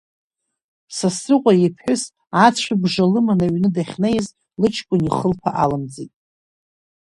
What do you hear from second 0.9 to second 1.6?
Сасрыҟәа